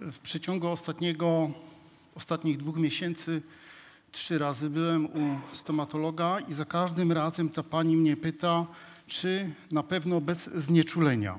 [0.00, 1.50] W przeciągu ostatniego,
[2.14, 3.42] ostatnich dwóch miesięcy
[4.12, 8.66] trzy razy byłem u stomatologa i za każdym razem ta pani mnie pyta,
[9.06, 11.38] czy na pewno bez znieczulenia.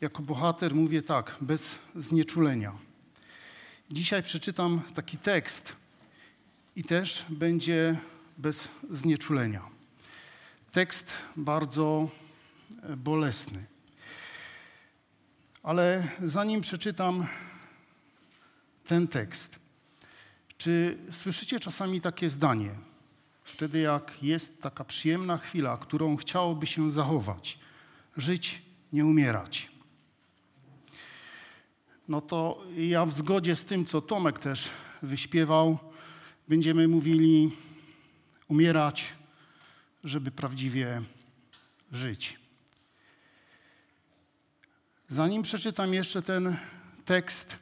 [0.00, 2.72] Jako bohater mówię tak, bez znieczulenia.
[3.90, 5.76] Dzisiaj przeczytam taki tekst
[6.76, 7.96] i też będzie
[8.38, 9.62] bez znieczulenia.
[10.72, 12.08] Tekst bardzo
[12.96, 13.71] bolesny.
[15.62, 17.26] Ale zanim przeczytam
[18.86, 19.58] ten tekst,
[20.58, 22.70] czy słyszycie czasami takie zdanie,
[23.44, 27.58] wtedy jak jest taka przyjemna chwila, którą chciałoby się zachować,
[28.16, 28.62] żyć,
[28.92, 29.70] nie umierać?
[32.08, 34.70] No to ja w zgodzie z tym, co Tomek też
[35.02, 35.78] wyśpiewał,
[36.48, 37.50] będziemy mówili
[38.48, 39.12] umierać,
[40.04, 41.02] żeby prawdziwie
[41.92, 42.41] żyć.
[45.12, 46.56] Zanim przeczytam jeszcze ten
[47.04, 47.56] tekst,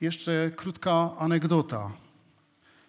[0.00, 1.90] jeszcze krótka anegdota.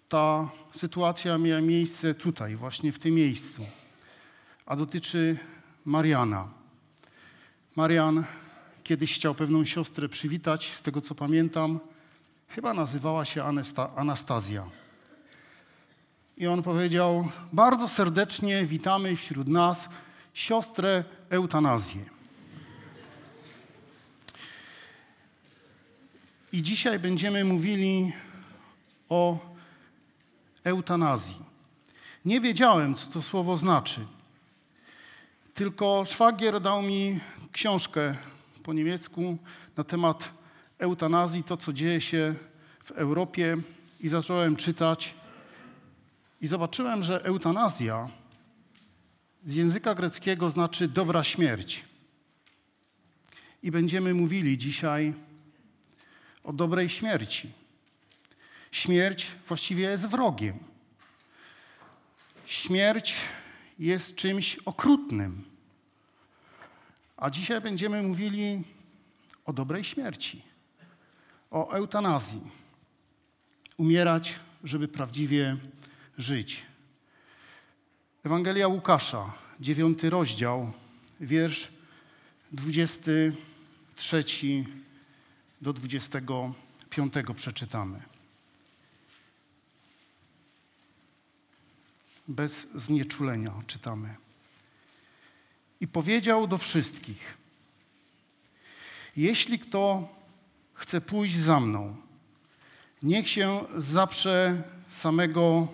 [0.09, 3.65] Ta sytuacja miała miejsce tutaj, właśnie w tym miejscu,
[4.65, 5.37] a dotyczy
[5.85, 6.49] Mariana.
[7.75, 8.23] Marian
[8.83, 11.79] kiedyś chciał pewną siostrę przywitać, z tego co pamiętam,
[12.47, 13.43] chyba nazywała się
[13.95, 14.69] Anastazja.
[16.37, 19.89] I on powiedział: Bardzo serdecznie witamy wśród nas
[20.33, 22.14] siostrę eutanazję.
[26.55, 28.11] I dzisiaj będziemy mówili
[29.09, 29.39] o
[30.63, 31.35] eutanazji.
[32.25, 34.05] Nie wiedziałem, co to słowo znaczy.
[35.53, 37.19] Tylko szwagier dał mi
[37.51, 38.15] książkę
[38.63, 39.37] po niemiecku
[39.77, 40.31] na temat
[40.79, 42.35] eutanazji, to co dzieje się
[42.83, 43.57] w Europie,
[43.99, 45.15] i zacząłem czytać.
[46.41, 48.09] I zobaczyłem, że eutanazja
[49.45, 51.85] z języka greckiego znaczy dobra śmierć.
[53.63, 55.13] I będziemy mówili dzisiaj
[56.45, 57.51] o dobrej śmierci.
[58.71, 60.59] Śmierć właściwie jest wrogiem.
[62.45, 63.15] Śmierć
[63.79, 65.43] jest czymś okrutnym.
[67.17, 68.63] A dzisiaj będziemy mówili
[69.45, 70.41] o dobrej śmierci,
[71.51, 72.41] o eutanazji.
[73.77, 75.57] Umierać, żeby prawdziwie
[76.17, 76.65] żyć.
[78.23, 80.71] Ewangelia Łukasza, dziewiąty rozdział,
[81.19, 81.67] wiersz
[82.51, 84.23] 23
[85.61, 88.01] do 25 przeczytamy.
[92.27, 94.15] Bez znieczulenia czytamy.
[95.81, 97.37] I powiedział do wszystkich:
[99.17, 100.09] Jeśli kto
[100.73, 101.95] chce pójść za mną,
[103.03, 105.67] niech się zaprze samego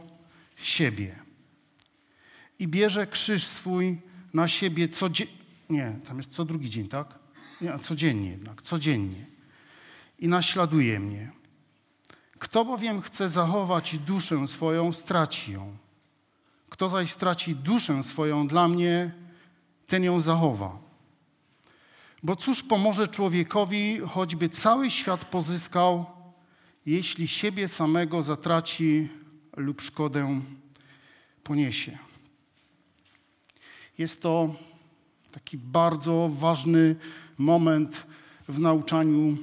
[0.56, 1.16] siebie
[2.60, 3.98] i bierze krzyż swój
[4.34, 5.34] na siebie codziennie.
[5.70, 7.20] Nie, tam jest co drugi dzień, tak?
[7.62, 9.31] Nie, codziennie jednak, codziennie
[10.22, 11.32] i naśladuje mnie.
[12.40, 15.78] Kto bowiem chce zachować duszę swoją, straci ją.
[16.70, 19.12] Kto zaś straci duszę swoją dla mnie,
[19.88, 20.78] ten ją zachowa.
[22.24, 26.06] Bo cóż pomoże człowiekowi, choćby cały świat pozyskał,
[26.86, 29.10] jeśli siebie samego zatraci
[29.58, 30.42] lub szkodę
[31.44, 31.98] poniesie.
[33.98, 34.56] Jest to
[35.32, 36.96] taki bardzo ważny
[37.38, 38.08] moment
[38.48, 39.38] w nauczaniu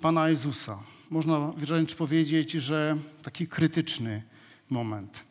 [0.00, 0.82] Pana Jezusa.
[1.10, 4.22] Można wręcz powiedzieć, że taki krytyczny
[4.70, 5.24] moment.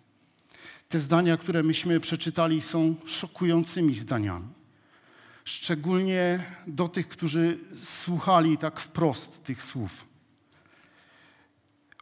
[0.90, 4.48] Te zdania, które myśmy przeczytali, są szokującymi zdaniami.
[5.46, 10.06] Szczególnie do tych, którzy słuchali tak wprost tych słów.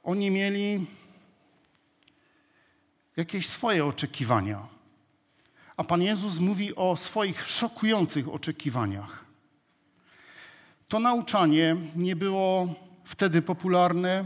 [0.04, 0.86] Oni mieli
[3.18, 4.68] jakieś swoje oczekiwania.
[5.78, 9.23] A Pan Jezus mówi o swoich szokujących oczekiwaniach.
[10.94, 12.74] To nauczanie nie było
[13.04, 14.24] wtedy popularne,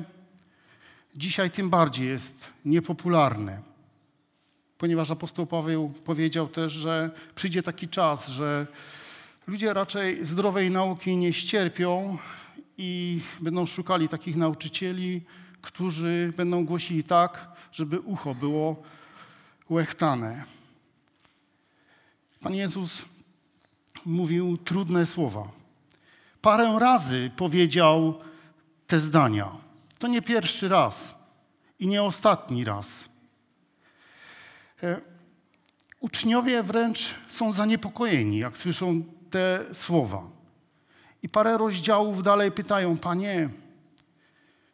[1.16, 3.62] dzisiaj tym bardziej jest niepopularne.
[4.78, 8.68] Ponieważ apostoł Paweł powiedział też, że przyjdzie taki czas, że
[9.48, 12.18] ludzie raczej zdrowej nauki nie ścierpią
[12.78, 15.22] i będą szukali takich nauczycieli,
[15.62, 18.84] którzy będą głosili tak, żeby ucho było
[19.70, 20.44] łechtane.
[22.40, 23.06] Pan Jezus
[24.06, 25.57] mówił trudne słowa
[26.48, 28.20] parę razy powiedział
[28.88, 29.52] te zdania.
[30.00, 31.16] To nie pierwszy raz
[31.80, 33.06] i nie ostatni raz.
[34.84, 35.02] E,
[36.00, 40.24] uczniowie wręcz są zaniepokojeni, jak słyszą te słowa.
[41.24, 43.50] I parę rozdziałów dalej pytają: Panie,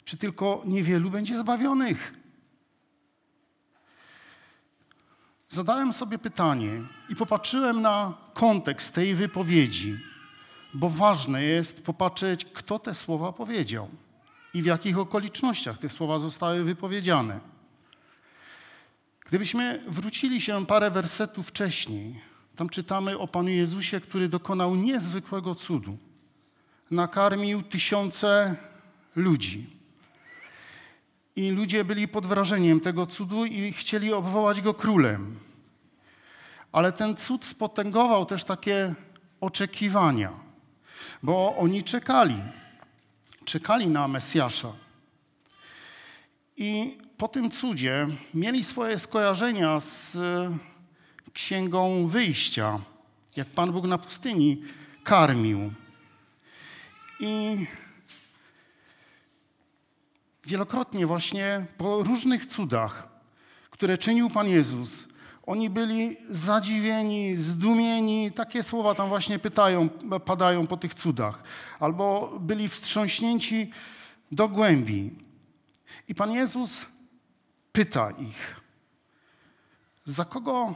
[0.04, 2.14] czy tylko niewielu będzie zbawionych?
[5.50, 10.13] Zadałem sobie pytanie i popatrzyłem na kontekst tej wypowiedzi
[10.74, 13.90] bo ważne jest popatrzeć, kto te słowa powiedział
[14.54, 17.40] i w jakich okolicznościach te słowa zostały wypowiedziane.
[19.26, 22.16] Gdybyśmy wrócili się parę wersetów wcześniej,
[22.56, 25.98] tam czytamy o Panu Jezusie, który dokonał niezwykłego cudu.
[26.92, 28.56] Nakarmił tysiące
[29.16, 29.66] ludzi.
[31.36, 35.40] I ludzie byli pod wrażeniem tego cudu i chcieli obwołać go królem.
[36.72, 38.96] Ale ten cud spotęgował też takie
[39.42, 40.43] oczekiwania,
[41.24, 42.36] bo oni czekali.
[43.46, 44.74] Czekali na Mesjasza.
[46.58, 50.18] I po tym cudzie mieli swoje skojarzenia z
[51.34, 52.80] księgą wyjścia,
[53.36, 54.64] jak Pan Bóg na pustyni
[55.04, 55.74] karmił.
[57.20, 57.58] I
[60.46, 63.08] wielokrotnie właśnie po różnych cudach,
[63.70, 65.08] które czynił Pan Jezus,
[65.46, 69.90] oni byli zadziwieni, zdumieni, takie słowa tam właśnie pytają,
[70.26, 71.44] padają po tych cudach,
[71.80, 73.72] albo byli wstrząśnięci
[74.32, 75.12] do głębi.
[76.08, 76.86] I Pan Jezus
[77.72, 78.62] pyta ich,
[80.06, 80.76] za kogo,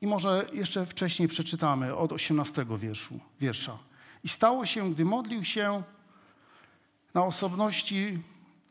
[0.00, 3.78] i może jeszcze wcześniej przeczytamy od 18 wierszu, wiersza.
[4.24, 5.82] I stało się, gdy modlił się
[7.14, 8.18] na osobności,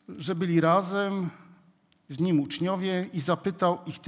[0.09, 1.29] że byli razem,
[2.09, 3.99] z nim uczniowie i zapytał ich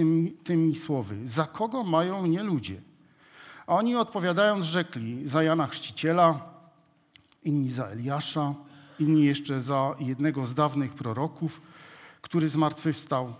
[0.43, 2.81] tymi, słowy, za kogo mają mnie ludzie?
[3.67, 6.39] A oni odpowiadając rzekli, za Jana Chrzciciela,
[7.43, 8.53] inni za Eliasza,
[8.99, 11.61] inni jeszcze za jednego z dawnych proroków,
[12.21, 13.33] który zmartwychwstał.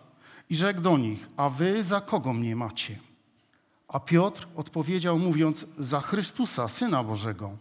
[0.50, 3.00] I rzekł do nich, a wy za kogo mnie macie?
[3.88, 7.57] A Piotr odpowiedział mówiąc, za Chrystusa, Syna Bożego.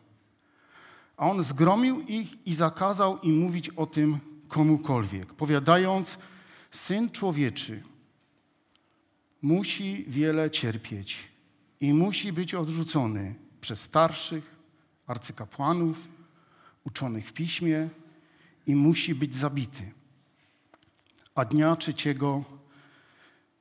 [1.16, 6.18] A on zgromił ich i zakazał im mówić o tym komukolwiek, powiadając,
[6.76, 7.82] Syn Człowieczy
[9.42, 11.28] musi wiele cierpieć
[11.80, 14.56] i musi być odrzucony przez starszych,
[15.06, 16.08] arcykapłanów,
[16.84, 17.88] uczonych w piśmie
[18.66, 19.92] i musi być zabity,
[21.34, 22.44] a dnia trzeciego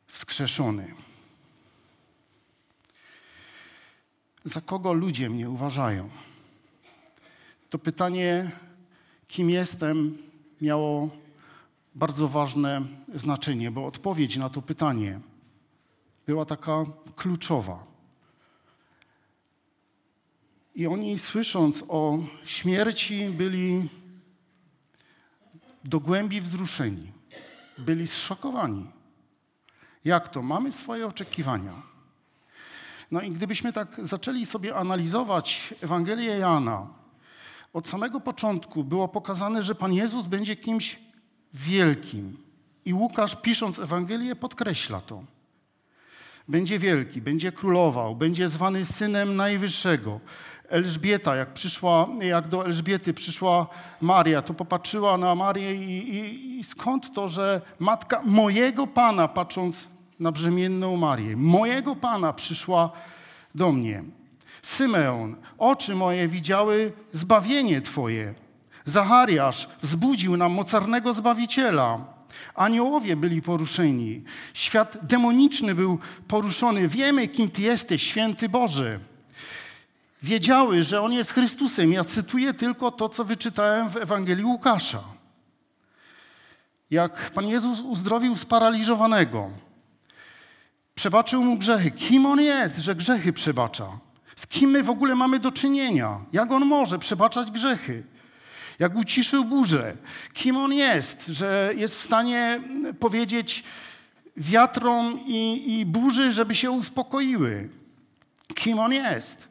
[0.08, 0.96] wskrzeszony.
[4.46, 6.10] Za kogo ludzie mnie uważają?
[7.70, 8.52] To pytanie,
[9.28, 10.18] kim jestem,
[10.62, 11.25] miało
[11.96, 12.82] bardzo ważne
[13.14, 15.20] znaczenie, bo odpowiedź na to pytanie
[16.28, 17.84] była taka kluczowa.
[20.76, 23.90] I oni, słysząc o śmierci, byli
[25.84, 27.12] do głębi wzruszeni,
[27.78, 28.86] byli zszokowani.
[30.06, 30.42] Jak to?
[30.42, 31.74] Mamy swoje oczekiwania.
[33.12, 36.88] No i gdybyśmy tak zaczęli sobie analizować Ewangelię Jana,
[37.74, 41.05] od samego początku było pokazane, że Pan Jezus będzie kimś
[41.56, 42.38] wielkim.
[42.86, 45.24] I Łukasz, pisząc Ewangelię, podkreśla to.
[46.48, 50.20] Będzie wielki, będzie królował, będzie zwany synem Najwyższego.
[50.70, 53.68] Elżbieta, jak, przyszła, jak do Elżbiety przyszła
[54.02, 59.90] Maria, to popatrzyła na Marię i, i, i skąd to, że matka mojego Pana, patrząc
[60.20, 62.90] na brzemienną Marię, mojego Pana przyszła
[63.56, 64.04] do mnie.
[64.62, 68.45] Symeon, oczy moje widziały zbawienie Twoje.
[68.86, 72.00] Zachariasz wzbudził nam mocarnego Zbawiciela.
[72.56, 74.24] Aniołowie byli poruszeni.
[74.54, 76.88] Świat demoniczny był poruszony.
[76.88, 79.00] Wiemy, kim Ty jesteś, święty Boże.
[80.24, 81.94] Wiedziały, że On jest Chrystusem.
[81.94, 85.04] Ja cytuję tylko to, co wyczytałem w Ewangelii Łukasza.
[86.92, 89.50] Jak Pan Jezus uzdrowił sparaliżowanego,
[90.96, 91.92] przebaczył mu grzechy.
[91.92, 93.88] Kim On jest, że grzechy przebacza?
[94.36, 96.20] Z kim my w ogóle mamy do czynienia?
[96.34, 98.04] Jak On może przebaczać grzechy?
[98.80, 99.94] Jak uciszył burzę,
[100.34, 102.62] kim on jest, że jest w stanie
[103.00, 103.64] powiedzieć
[104.38, 107.70] wiatrom i, i burzy, żeby się uspokoiły.
[108.56, 109.48] Kim on jest?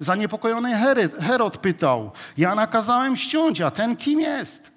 [0.00, 4.70] Zaniepokojony Herod, Herod pytał, ja nakazałem ściąć, a ten kim jest?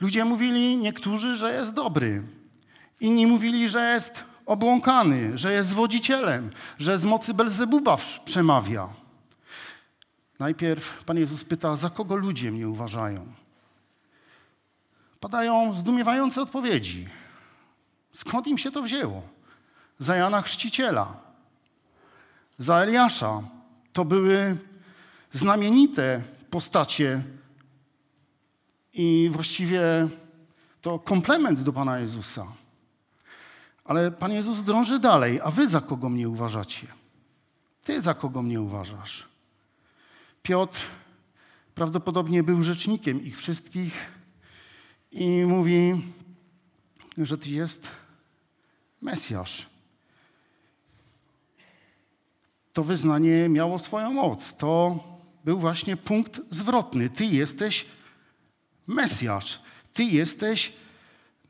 [0.00, 2.22] Ludzie mówili niektórzy, że jest dobry.
[3.00, 8.88] Inni mówili, że jest obłąkany, że jest wodzicielem, że z mocy Belzebuba przemawia.
[10.40, 13.26] Najpierw Pan Jezus pyta, za kogo ludzie mnie uważają?
[15.20, 17.08] Padają zdumiewające odpowiedzi.
[18.12, 19.22] Skąd im się to wzięło?
[19.98, 21.16] Za Jana Chrzciciela,
[22.58, 23.42] za Eliasza.
[23.92, 24.56] To były
[25.32, 27.22] znamienite postacie
[28.92, 30.08] i właściwie
[30.82, 32.46] to komplement do Pana Jezusa.
[33.84, 35.40] Ale Pan Jezus drąży dalej.
[35.44, 36.86] A wy za kogo mnie uważacie?
[37.82, 39.29] Ty za kogo mnie uważasz?
[40.42, 40.80] Piotr
[41.74, 44.12] prawdopodobnie był rzecznikiem ich wszystkich
[45.12, 46.02] i mówi,
[47.18, 47.88] że to jest
[49.02, 49.66] Mesjasz.
[52.72, 54.56] To wyznanie miało swoją moc.
[54.56, 54.98] To
[55.44, 57.08] był właśnie punkt zwrotny.
[57.08, 57.86] Ty jesteś
[58.86, 59.60] Mesjasz.
[59.92, 60.72] Ty jesteś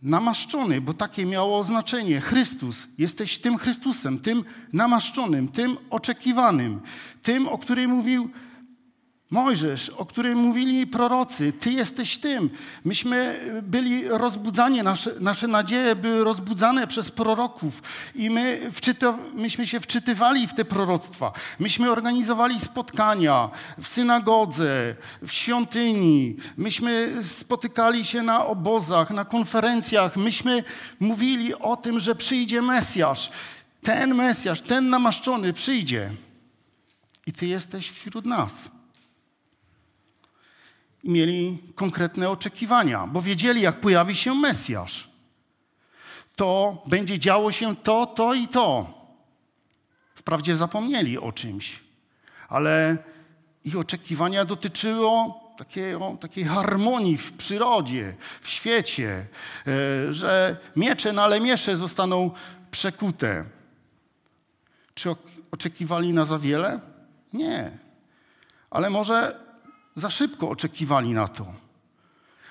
[0.02, 2.20] namaszczony, bo takie miało znaczenie.
[2.20, 2.88] Chrystus.
[2.98, 6.80] Jesteś tym Chrystusem, tym namaszczonym, tym oczekiwanym,
[7.22, 8.30] tym, o którym mówił
[9.30, 12.50] Mojżesz, o którym mówili prorocy, Ty jesteś tym.
[12.84, 17.82] Myśmy byli rozbudzani, nasze, nasze nadzieje były rozbudzane przez proroków
[18.14, 21.32] i my wczyta, myśmy się wczytywali w te proroctwa.
[21.58, 26.36] Myśmy organizowali spotkania w synagodze, w świątyni.
[26.56, 30.16] Myśmy spotykali się na obozach, na konferencjach.
[30.16, 30.64] Myśmy
[31.00, 33.30] mówili o tym, że przyjdzie Mesjasz.
[33.82, 36.12] Ten Mesjasz, ten namaszczony przyjdzie.
[37.26, 38.79] I Ty jesteś wśród nas
[41.02, 45.10] i mieli konkretne oczekiwania, bo wiedzieli, jak pojawi się Mesjasz,
[46.36, 48.94] to będzie działo się to, to i to.
[50.14, 51.80] Wprawdzie zapomnieli o czymś,
[52.48, 52.98] ale
[53.64, 55.40] ich oczekiwania dotyczyło
[56.20, 59.26] takiej harmonii w przyrodzie, w świecie,
[59.66, 62.30] e, że miecze na lemiesze zostaną
[62.70, 63.44] przekute.
[64.94, 65.14] Czy
[65.50, 66.80] oczekiwali na za wiele?
[67.32, 67.70] Nie.
[68.70, 69.40] Ale może
[69.94, 71.46] za szybko oczekiwali na to.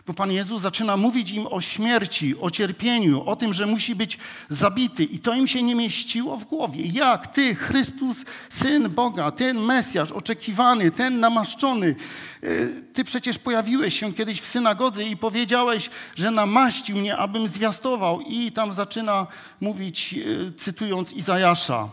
[0.10, 4.18] Bo Pan Jezus zaczyna mówić im o śmierci, o cierpieniu, o tym, że musi być
[4.50, 5.04] zabity.
[5.04, 6.86] I to im się nie mieściło w głowie.
[6.86, 11.96] Jak Ty, Chrystus, Syn Boga, ten Mesjasz oczekiwany, ten namaszczony,
[12.44, 18.22] y, Ty przecież pojawiłeś się kiedyś w synagodze i powiedziałeś, że namaścił mnie, abym zwiastował.
[18.22, 19.28] I tam zaczyna
[19.62, 21.90] mówić, y, cytując Izajasza.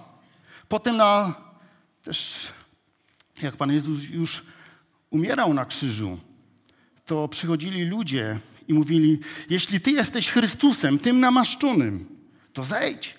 [0.69, 1.35] Potem na
[2.03, 2.49] też,
[3.43, 4.43] jak Pan Jezus już
[5.17, 6.19] umierał na krzyżu,
[7.07, 9.19] to przychodzili ludzie i mówili:
[9.51, 12.07] Jeśli ty jesteś Chrystusem, tym namaszczonym,
[12.53, 13.15] to zejdź.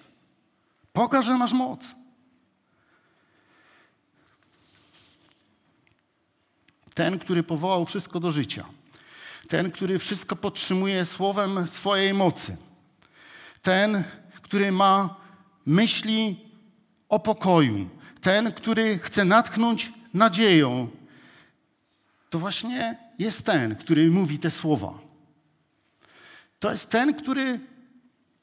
[0.93, 1.95] Pokaż, że masz moc.
[6.93, 8.65] Ten, który powołał wszystko do życia.
[9.47, 12.57] Ten, który wszystko podtrzymuje słowem swojej mocy.
[13.61, 14.03] Ten,
[14.41, 15.15] który ma
[15.65, 16.39] myśli
[17.09, 17.89] o pokoju.
[18.21, 20.89] Ten, który chce natchnąć nadzieją
[22.29, 24.99] to właśnie jest ten, który mówi te słowa.
[26.59, 27.59] To jest ten, który,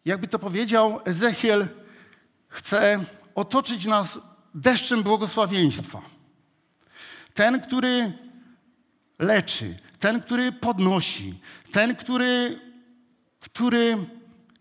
[0.05, 1.69] jakby to powiedział Ezechiel,
[2.49, 4.19] chce otoczyć nas
[4.55, 6.03] deszczem błogosławieństwa.
[7.35, 8.13] Ten, który
[9.19, 11.41] leczy, ten, który podnosi,
[11.73, 12.61] ten, który,
[13.41, 13.99] który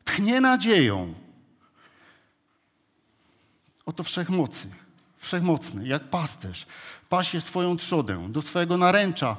[0.03, 1.13] tchnie nadzieją.
[3.85, 4.67] Oto wszechmocy,
[5.17, 6.65] wszechmocny, jak pasterz,
[7.13, 9.37] pasie swoją trzodę, do swojego naręcza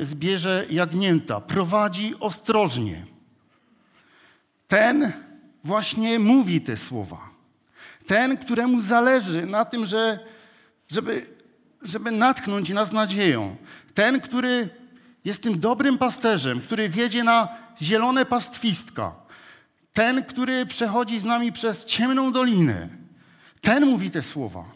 [0.00, 3.06] zbierze jagnięta, prowadzi ostrożnie.
[4.68, 5.12] Ten
[5.64, 7.18] właśnie mówi te słowa.
[8.06, 10.18] Ten, któremu zależy na tym, że,
[10.88, 11.26] żeby,
[11.82, 13.56] żeby natchnąć nas nadzieją.
[13.94, 14.68] Ten, który
[15.24, 17.48] jest tym dobrym pasterzem, który wiedzie na
[17.82, 19.14] zielone pastwistka.
[19.92, 22.88] Ten, który przechodzi z nami przez ciemną dolinę.
[23.60, 24.75] Ten mówi te słowa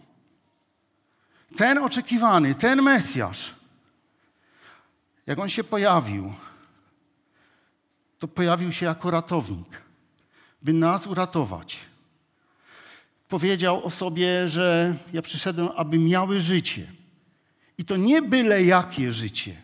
[1.56, 3.54] ten oczekiwany, ten Mesjasz,
[5.26, 6.34] jak on się pojawił,
[8.18, 9.82] to pojawił się jako ratownik,
[10.62, 11.78] by nas uratować.
[13.28, 16.86] Powiedział o sobie, że ja przyszedłem, aby miały życie.
[17.78, 19.62] I to nie byle jakie życie,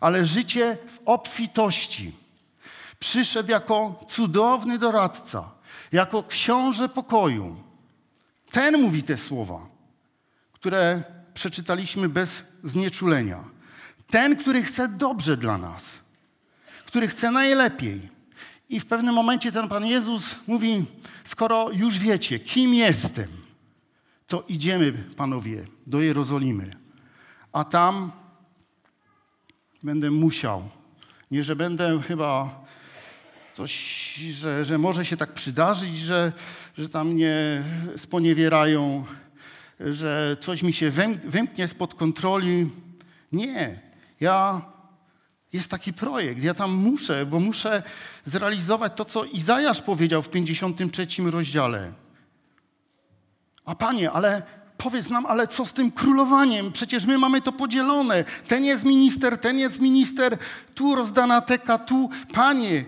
[0.00, 2.12] ale życie w obfitości.
[2.98, 5.50] Przyszedł jako cudowny doradca,
[5.92, 7.56] jako książę pokoju.
[8.50, 9.66] Ten mówi te słowa,
[10.52, 11.02] które
[11.34, 13.44] przeczytaliśmy bez znieczulenia.
[14.10, 15.98] Ten, który chce dobrze dla nas,
[16.86, 18.14] który chce najlepiej.
[18.68, 20.84] I w pewnym momencie ten Pan Jezus mówi:
[21.24, 23.28] Skoro już wiecie, kim jestem,
[24.26, 26.76] to idziemy, panowie, do Jerozolimy.
[27.52, 28.12] A tam
[29.82, 30.68] będę musiał.
[31.30, 32.64] Nie, że będę chyba
[33.52, 33.72] coś,
[34.14, 36.32] że, że może się tak przydarzyć, że,
[36.78, 37.62] że tam mnie
[37.96, 39.04] sponiewierają
[39.80, 40.90] że coś mi się
[41.24, 42.70] wymknie spod kontroli.
[43.32, 43.80] Nie.
[44.20, 44.62] Ja,
[45.52, 47.82] jest taki projekt, ja tam muszę, bo muszę
[48.24, 51.92] zrealizować to, co Izajasz powiedział w 53 rozdziale.
[53.64, 54.42] A panie, ale
[54.76, 56.72] powiedz nam, ale co z tym królowaniem?
[56.72, 58.24] Przecież my mamy to podzielone.
[58.48, 60.38] Ten jest minister, ten jest minister,
[60.74, 62.10] tu rozdana teka, tu.
[62.32, 62.84] Panie,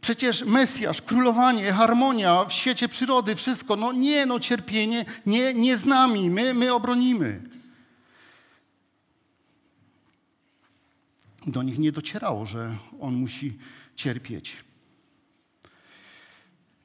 [0.00, 3.76] Przecież Mesjasz, królowanie, harmonia w świecie przyrody, wszystko.
[3.76, 7.42] No nie, no cierpienie, nie, nie z nami, my, my obronimy.
[11.46, 13.58] Do nich nie docierało, że on musi
[13.96, 14.56] cierpieć.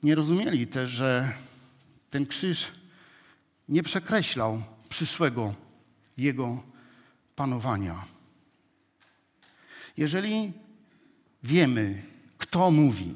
[0.04, 1.34] Nie rozumieli też, że
[2.10, 2.72] ten krzyż
[3.70, 5.54] nie przekreślał przyszłego
[6.18, 6.64] jego
[7.36, 8.06] panowania.
[9.98, 10.54] Jeżeli
[11.44, 12.04] wiemy,
[12.54, 13.16] kto mówi,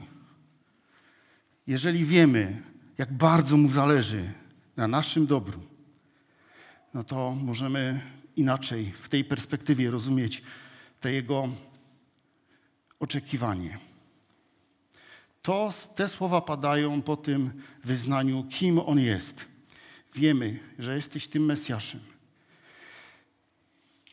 [1.68, 2.62] jeżeli wiemy,
[2.98, 4.24] jak bardzo mu zależy
[4.78, 5.60] na naszym dobru,
[6.94, 8.02] no to możemy
[8.36, 10.42] inaczej w tej perspektywie rozumieć
[11.00, 11.50] te jego
[13.00, 13.78] oczekiwanie.
[15.42, 19.46] To, te słowa padają po tym wyznaniu, kim on jest.
[20.16, 22.02] Wiemy, że jesteś tym Mesjaszem.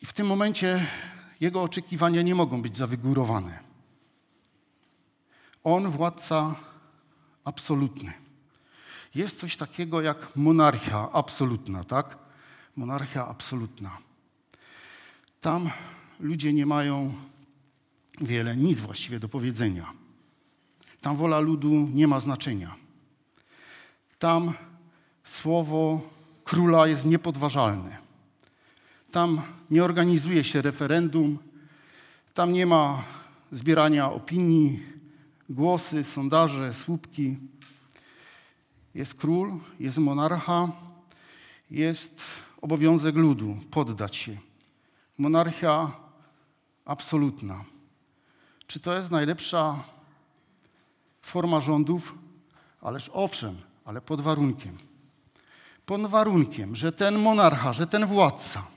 [0.01, 0.85] I w tym momencie
[1.41, 3.64] jego oczekiwania nie mogą być zawygórowane.
[5.65, 6.55] On władca
[7.43, 8.13] absolutny.
[9.15, 12.17] Jest coś takiego jak monarchia absolutna, tak?
[12.75, 13.97] Monarchia absolutna.
[15.41, 15.69] Tam
[16.19, 17.13] ludzie nie mają
[18.21, 19.93] wiele, nic właściwie do powiedzenia.
[21.01, 22.75] Tam wola ludu nie ma znaczenia.
[24.19, 24.53] Tam
[25.23, 26.09] słowo
[26.43, 27.97] króla jest niepodważalne.
[29.11, 29.41] Tam
[29.71, 31.37] nie organizuje się referendum,
[32.33, 33.03] tam nie ma
[33.51, 34.94] zbierania opinii,
[35.49, 37.37] głosy, sondaże, słupki.
[38.93, 40.67] Jest król, jest monarcha,
[41.71, 42.21] jest
[42.61, 44.37] obowiązek ludu poddać się.
[45.17, 45.91] Monarchia
[46.85, 47.63] absolutna.
[48.67, 49.83] Czy to jest najlepsza
[51.21, 52.15] forma rządów?
[52.81, 54.77] Ależ owszem, ale pod warunkiem.
[55.85, 58.67] Pod warunkiem, że ten monarcha, że ten władca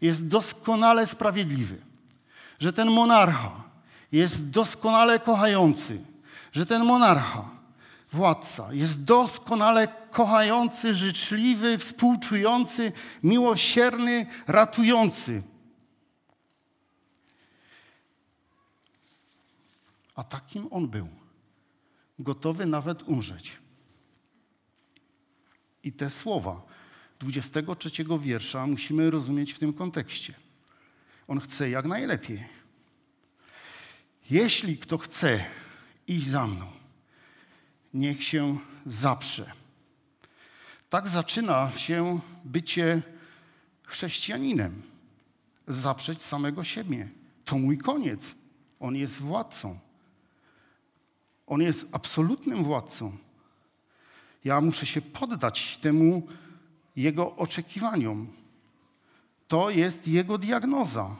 [0.00, 1.78] jest doskonale sprawiedliwy,
[2.58, 3.69] że ten monarcha
[4.12, 6.00] jest doskonale kochający,
[6.52, 7.50] że ten monarcha,
[8.12, 15.42] władca, jest doskonale kochający, życzliwy, współczujący, miłosierny, ratujący.
[20.14, 21.08] A takim on był.
[22.18, 23.58] Gotowy nawet umrzeć.
[25.84, 26.62] I te słowa
[27.18, 27.90] 23
[28.20, 30.34] wiersza musimy rozumieć w tym kontekście.
[31.28, 32.59] On chce jak najlepiej.
[34.30, 35.44] Jeśli kto chce
[36.06, 36.66] iść za mną,
[37.94, 39.52] niech się zaprze.
[40.90, 43.02] Tak zaczyna się bycie
[43.82, 44.82] chrześcijaninem.
[45.68, 47.08] Zaprzeć samego siebie.
[47.44, 48.34] To mój koniec.
[48.80, 49.78] On jest władcą.
[51.46, 53.16] On jest absolutnym władcą.
[54.44, 56.26] Ja muszę się poddać temu
[56.96, 58.32] jego oczekiwaniom.
[59.48, 61.16] To jest jego diagnoza.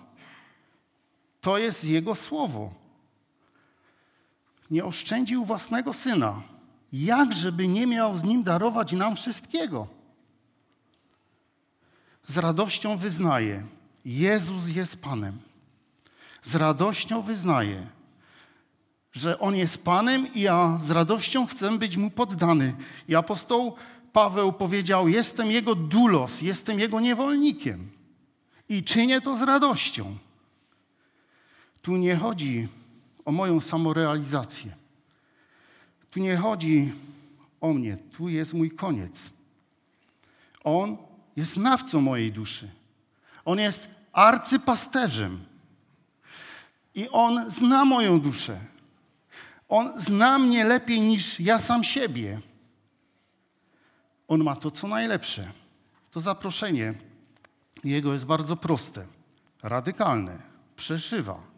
[1.40, 2.80] To jest jego słowo.
[4.70, 6.42] Nie oszczędził własnego syna.
[6.92, 9.88] Jak żeby nie miał z nim darować nam wszystkiego?
[12.26, 13.62] Z radością wyznaje:
[14.04, 15.38] Jezus jest Panem.
[16.42, 17.87] Z radością wyznaje,
[19.12, 22.74] że On jest Panem i ja z radością chcę być Mu poddany.
[23.09, 23.76] I apostoł
[24.12, 27.90] Paweł powiedział: Jestem Jego dulos, jestem Jego niewolnikiem
[28.68, 30.16] i czynię to z radością.
[31.83, 32.68] Tu nie chodzi
[33.31, 34.75] o moją samorealizację.
[36.11, 36.93] Tu nie chodzi
[37.61, 39.31] o mnie, tu jest mój koniec.
[40.64, 40.97] On
[41.37, 42.71] jest nawcą mojej duszy.
[43.45, 45.45] On jest arcypasterzem.
[46.95, 48.59] I on zna moją duszę.
[49.69, 52.40] On zna mnie lepiej niż ja sam siebie.
[54.29, 55.53] On ma to, co najlepsze.
[56.11, 56.95] To zaproszenie
[57.85, 59.07] jego jest bardzo proste,
[59.62, 60.38] radykalne,
[60.77, 61.50] przeszywa,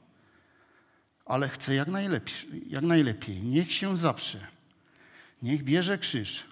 [1.32, 3.42] ale chce jak, najlepiej, jak najlepiej.
[3.42, 4.46] Niech się zaprze,
[5.42, 6.44] niech bierze krzyż,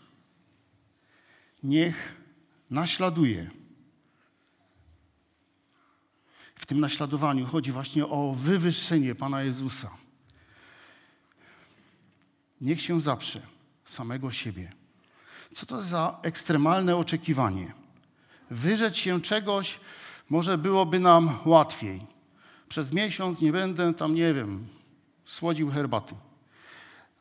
[1.62, 2.16] niech
[2.70, 3.50] naśladuje.
[6.54, 9.90] W tym naśladowaniu chodzi właśnie o wywyższenie Pana Jezusa.
[12.60, 13.40] Niech się zaprze
[13.84, 14.72] samego siebie.
[15.54, 17.72] Co to za ekstremalne oczekiwanie?
[18.50, 19.80] Wyrzec się czegoś
[20.30, 22.09] może byłoby nam łatwiej.
[22.70, 24.68] Przez miesiąc nie będę tam, nie wiem,
[25.24, 26.14] słodził herbaty.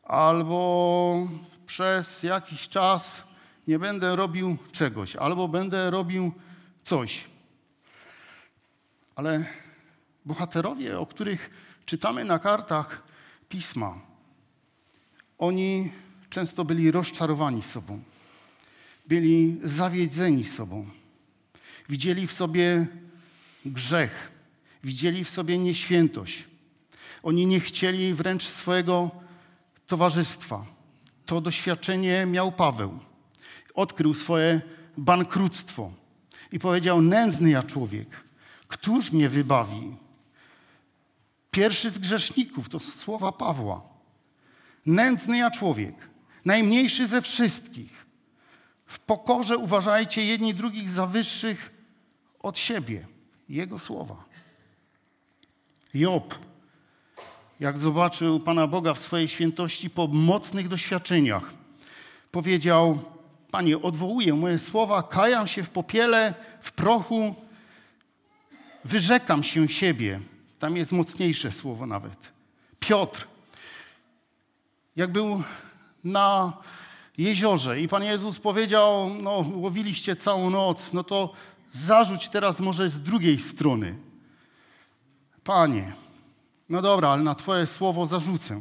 [0.02, 1.28] Albo
[1.66, 3.24] przez jakiś czas
[3.68, 6.32] nie będę robił czegoś, albo będę robił
[6.82, 7.24] coś.
[9.14, 9.44] Ale
[10.24, 11.50] bohaterowie, o których
[11.86, 13.02] czytamy na kartach
[13.48, 13.94] pisma,
[15.38, 15.92] oni
[16.28, 18.02] często byli rozczarowani sobą,
[19.06, 20.86] byli zawiedzeni sobą,
[21.88, 22.86] widzieli w sobie
[23.64, 24.39] grzech,
[24.84, 26.44] widzieli w sobie nieświętość.
[27.22, 29.10] Oni nie chcieli wręcz swojego
[29.86, 30.66] towarzystwa.
[31.26, 32.98] To doświadczenie miał Paweł.
[33.74, 34.60] Odkrył swoje
[34.96, 35.92] bankructwo
[36.52, 38.08] i powiedział: Nędzny ja człowiek,
[38.68, 39.96] któż mnie wybawi?
[41.50, 43.82] Pierwszy z grzeszników to słowa Pawła.
[44.86, 45.94] Nędzny ja człowiek,
[46.44, 48.06] najmniejszy ze wszystkich.
[48.86, 51.70] W pokorze uważajcie jedni drugich za wyższych
[52.42, 53.06] od siebie.
[53.48, 54.24] Jego słowa.
[55.94, 56.38] Job,
[57.60, 61.52] jak zobaczył Pana Boga w swojej świętości po mocnych doświadczeniach,
[62.32, 62.98] powiedział:
[63.50, 67.34] Panie, odwołuję moje słowa, kajam się w popiele, w prochu,
[68.84, 70.20] wyrzekam się siebie.
[70.58, 72.32] Tam jest mocniejsze słowo nawet.
[72.80, 73.28] Piotr,
[74.96, 75.42] jak był
[76.04, 76.56] na
[77.18, 81.32] jeziorze i Pan Jezus powiedział, no łowiliście całą noc, no to
[81.72, 84.09] zarzuć teraz może z drugiej strony.
[85.44, 85.92] Panie,
[86.68, 88.60] no dobra, ale na Twoje słowo zarzucę.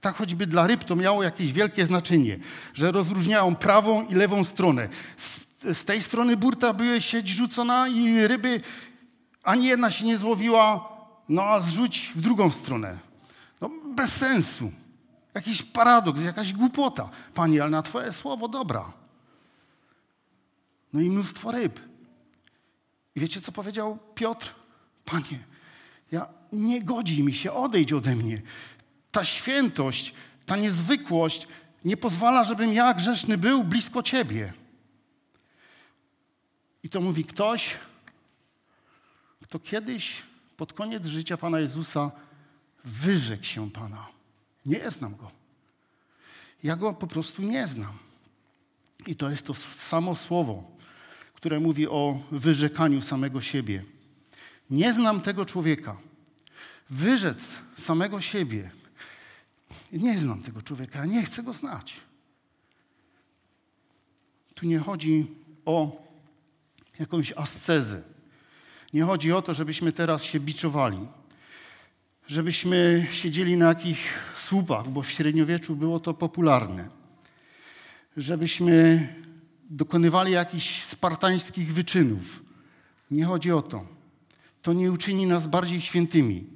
[0.00, 2.38] Tak choćby dla ryb to miało jakieś wielkie znaczenie,
[2.74, 4.88] że rozróżniają prawą i lewą stronę.
[5.16, 5.40] Z,
[5.78, 8.60] z tej strony burta były sieć rzucona i ryby,
[9.42, 10.88] ani jedna się nie złowiła,
[11.28, 12.98] no a zrzuć w drugą stronę.
[13.60, 14.72] No bez sensu.
[15.34, 17.10] Jakiś paradoks, jakaś głupota.
[17.34, 18.92] Panie, ale na Twoje słowo dobra.
[20.92, 21.80] No i mnóstwo ryb.
[23.14, 24.54] I wiecie, co powiedział Piotr?
[25.04, 25.38] Panie,
[26.12, 28.42] ja nie godzi mi się, odejdź ode mnie.
[29.10, 30.14] Ta świętość,
[30.46, 31.48] ta niezwykłość
[31.84, 34.52] nie pozwala, żebym ja grzeszny był blisko Ciebie.
[36.82, 37.76] I to mówi ktoś,
[39.42, 40.22] kto kiedyś
[40.56, 42.10] pod koniec życia Pana Jezusa
[42.84, 44.06] wyrzekł się Pana.
[44.66, 45.30] Nie znam Go.
[46.62, 47.98] Ja Go po prostu nie znam.
[49.06, 50.64] I to jest to samo słowo,
[51.34, 53.84] które mówi o wyrzekaniu samego siebie.
[54.70, 55.96] Nie znam tego człowieka.
[56.90, 58.70] Wyrzec samego siebie.
[59.92, 62.00] Nie znam tego człowieka, nie chcę go znać.
[64.54, 65.26] Tu nie chodzi
[65.64, 66.02] o
[66.98, 68.02] jakąś ascezę.
[68.92, 70.98] Nie chodzi o to, żebyśmy teraz się biczowali,
[72.26, 74.00] żebyśmy siedzieli na jakichś
[74.36, 76.88] słupach, bo w średniowieczu było to popularne,
[78.16, 79.08] żebyśmy
[79.70, 82.42] dokonywali jakichś spartańskich wyczynów.
[83.10, 83.97] Nie chodzi o to.
[84.68, 86.46] To nie uczyni nas bardziej świętymi.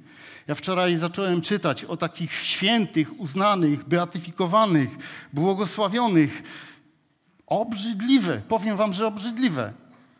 [0.47, 4.89] Ja wczoraj zacząłem czytać o takich świętych, uznanych, beatyfikowanych,
[5.33, 6.43] błogosławionych.
[7.47, 9.73] Obrzydliwe, powiem wam, że obrzydliwe.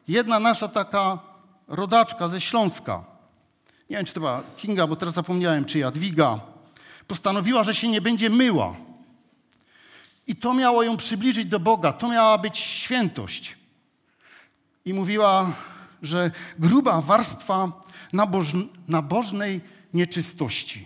[0.07, 1.19] Jedna nasza taka
[1.67, 3.05] rodaczka ze Śląska,
[3.89, 6.39] nie wiem czy to była Kinga, bo teraz zapomniałem, czy Jadwiga,
[7.07, 8.75] postanowiła, że się nie będzie myła.
[10.27, 13.57] I to miało ją przybliżyć do Boga, to miała być świętość.
[14.85, 15.53] I mówiła,
[16.03, 17.82] że gruba warstwa
[18.87, 19.61] nabożnej
[19.93, 20.85] nieczystości.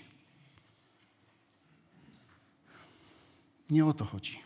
[3.70, 4.40] Nie o to chodzi.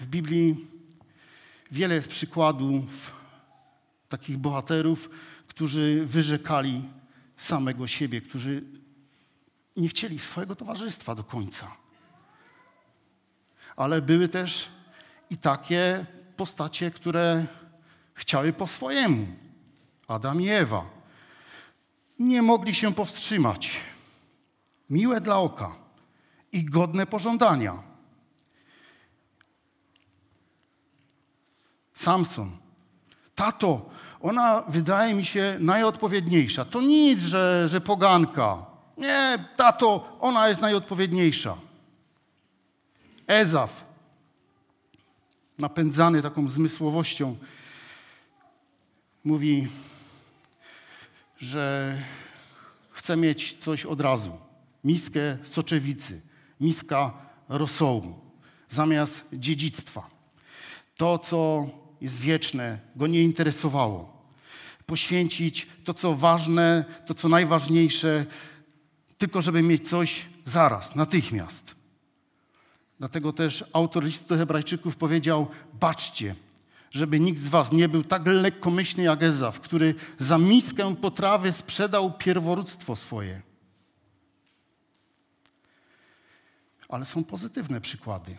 [0.00, 0.66] W Biblii
[1.70, 3.12] wiele jest przykładów
[4.08, 5.10] takich bohaterów,
[5.48, 6.82] którzy wyrzekali
[7.36, 8.64] samego siebie, którzy
[9.76, 11.76] nie chcieli swojego towarzystwa do końca.
[13.76, 14.68] Ale były też
[15.30, 17.46] i takie postacie, które
[18.20, 19.26] chciały po swojemu.
[20.08, 20.84] Adam i Ewa.
[22.18, 23.80] Nie mogli się powstrzymać.
[24.90, 25.74] Miłe dla oka
[26.52, 27.82] i godne pożądania.
[31.94, 32.56] Samson.
[33.34, 36.64] Tato, ona wydaje mi się najodpowiedniejsza.
[36.64, 38.66] To nic, że, że poganka.
[38.96, 41.56] Nie, tato, ona jest najodpowiedniejsza.
[43.26, 43.84] Ezaf,
[45.58, 47.36] napędzany taką zmysłowością,
[49.24, 49.68] mówi,
[51.38, 51.96] że
[52.90, 54.32] chce mieć coś od razu.
[54.84, 56.20] Miskę soczewicy,
[56.60, 57.12] miska
[57.48, 58.14] rosołu,
[58.68, 60.10] zamiast dziedzictwa.
[60.96, 61.66] To, co
[62.00, 64.20] jest wieczne, go nie interesowało.
[64.86, 68.26] Poświęcić to, co ważne, to, co najważniejsze,
[69.18, 71.74] tylko żeby mieć coś zaraz, natychmiast.
[72.98, 76.34] Dlatego też autor listu do Hebrajczyków powiedział: Baczcie,
[76.90, 82.12] żeby nikt z was nie był tak lekkomyślny jak Ezaf, który za miskę potrawy sprzedał
[82.12, 83.42] pierworództwo swoje.
[86.88, 88.36] Ale są pozytywne przykłady.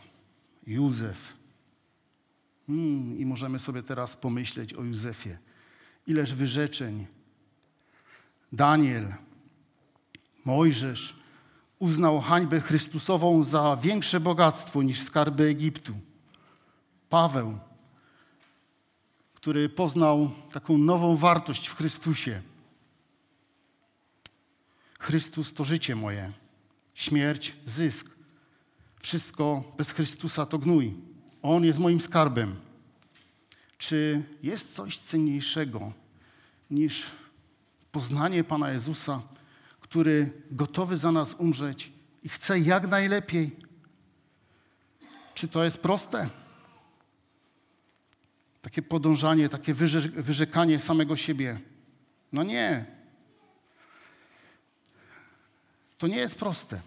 [0.68, 1.34] Józef.
[2.68, 5.38] Hmm, I możemy sobie teraz pomyśleć o Józefie.
[6.08, 7.08] Ileż wyrzeczeń.
[8.52, 9.14] Daniel,
[10.46, 11.16] Mojżesz
[11.80, 15.94] uznał hańbę Chrystusową za większe bogactwo niż skarby Egiptu.
[17.10, 17.60] Paweł
[19.41, 22.41] który poznał taką nową wartość w Chrystusie.
[24.99, 26.32] Chrystus to życie moje,
[26.93, 28.10] śmierć, zysk.
[28.99, 30.93] Wszystko bez Chrystusa to gnój.
[31.41, 32.56] On jest moim skarbem.
[33.77, 35.93] Czy jest coś cenniejszego
[36.71, 37.06] niż
[37.91, 39.21] poznanie Pana Jezusa,
[39.80, 41.91] który gotowy za nas umrzeć
[42.23, 43.56] i chce jak najlepiej?
[45.34, 46.30] Czy to jest proste?
[48.62, 49.74] Takie podążanie, takie
[50.15, 51.60] wyrzekanie samego siebie.
[52.32, 52.86] No nie.
[55.97, 56.82] To nie jest proste,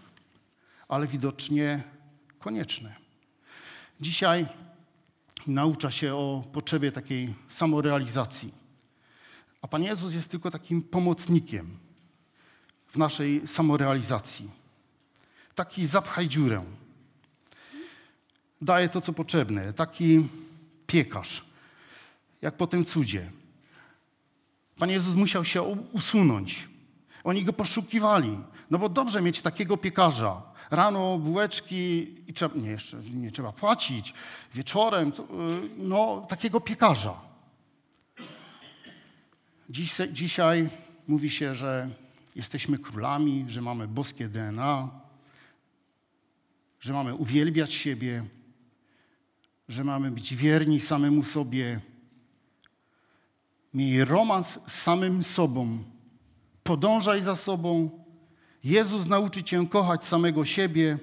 [0.87, 1.83] ale widocznie
[2.39, 2.95] konieczne.
[4.01, 4.47] Dzisiaj
[5.47, 8.53] naucza się o potrzebie takiej samorealizacji.
[9.61, 11.77] A Pan Jezus jest tylko takim pomocnikiem
[12.87, 14.51] w naszej samorealizacji.
[15.55, 16.63] Taki zapchaj dziurę.
[18.61, 19.73] Daje to, co potrzebne.
[19.73, 20.27] Taki
[20.87, 21.45] piekarz,
[22.45, 23.31] jak po tym cudzie.
[24.77, 26.69] Pan Jezus musiał się usunąć.
[27.23, 28.39] Oni go poszukiwali.
[28.71, 30.41] No bo dobrze mieć takiego piekarza.
[30.71, 34.13] Rano bułeczki i trzeba, nie, jeszcze nie trzeba płacić.
[34.53, 35.13] Wieczorem, y,
[35.77, 37.13] no takiego piekarza.
[39.69, 40.69] Dziś, dzisiaj
[41.07, 41.89] mówi się, że
[42.35, 44.89] jesteśmy królami, że mamy boskie DNA,
[46.79, 48.23] że mamy uwielbiać siebie,
[49.69, 51.81] że mamy być wierni samemu sobie.
[53.75, 55.83] Miej romans z samym sobą.
[56.63, 57.89] Podążaj za sobą.
[58.63, 60.97] Jezus nauczy cię kochać samego siebie.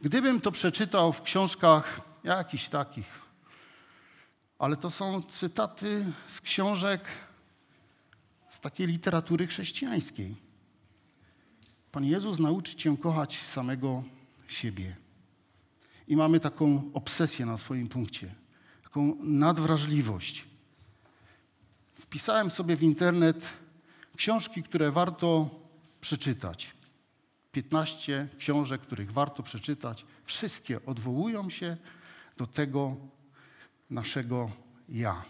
[0.00, 3.20] Gdybym to przeczytał w książkach jakichś takich,
[4.58, 7.08] ale to są cytaty z książek
[8.48, 10.36] z takiej literatury chrześcijańskiej.
[11.92, 14.02] Pan Jezus nauczy cię kochać samego
[14.48, 14.96] siebie.
[16.08, 18.34] I mamy taką obsesję na swoim punkcie,
[18.82, 20.53] taką nadwrażliwość.
[21.94, 23.52] Wpisałem sobie w internet
[24.16, 25.50] książki, które warto
[26.00, 26.72] przeczytać.
[27.52, 30.06] 15 książek, których warto przeczytać.
[30.24, 31.76] Wszystkie odwołują się
[32.36, 32.96] do tego
[33.90, 34.50] naszego
[34.88, 35.22] ja.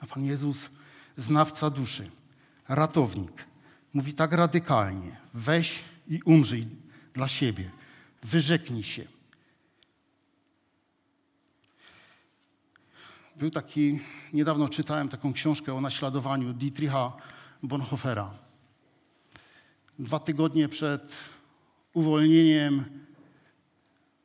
[0.00, 0.70] A Pan Jezus,
[1.16, 2.10] znawca duszy,
[2.68, 3.46] ratownik,
[3.94, 6.66] mówi tak radykalnie: weź i umrzyj
[7.12, 7.70] dla siebie,
[8.22, 9.13] wyrzeknij się.
[13.36, 14.00] Był taki,
[14.32, 17.12] niedawno czytałem taką książkę o naśladowaniu Dietricha
[17.62, 18.34] Bonhoeffera.
[19.98, 21.14] Dwa tygodnie przed
[21.94, 22.84] uwolnieniem,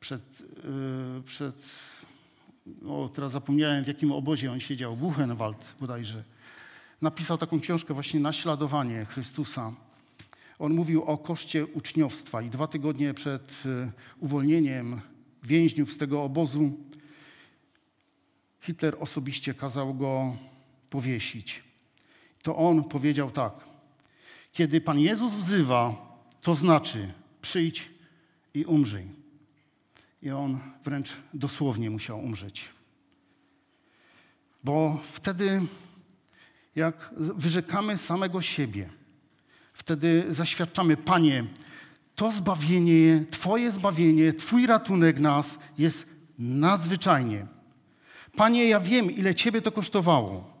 [0.00, 1.70] przed, yy, przed
[2.88, 6.24] o, teraz zapomniałem w jakim obozie on siedział, Buchenwald bodajże,
[7.02, 9.72] napisał taką książkę właśnie Naśladowanie Chrystusa.
[10.58, 15.00] On mówił o koszcie uczniowstwa i dwa tygodnie przed yy, uwolnieniem
[15.42, 16.72] więźniów z tego obozu
[18.60, 20.36] Hitler osobiście kazał go
[20.90, 21.62] powiesić.
[22.42, 23.52] To on powiedział tak:
[24.52, 25.94] Kiedy Pan Jezus wzywa,
[26.40, 27.90] to znaczy przyjdź
[28.54, 29.06] i umrzyj.
[30.22, 32.68] I on wręcz dosłownie musiał umrzeć.
[34.64, 35.62] Bo wtedy,
[36.76, 38.90] jak wyrzekamy samego siebie,
[39.72, 41.44] wtedy zaświadczamy, Panie,
[42.14, 46.06] to zbawienie, Twoje zbawienie, Twój ratunek nas jest
[46.38, 47.46] nadzwyczajnie
[48.36, 50.60] Panie, ja wiem, ile Ciebie to kosztowało.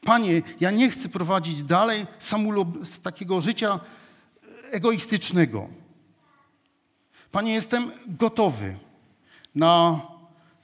[0.00, 2.06] Panie, ja nie chcę prowadzić dalej
[2.82, 3.80] z takiego życia
[4.70, 5.68] egoistycznego.
[7.32, 8.76] Panie, jestem gotowy
[9.54, 10.00] na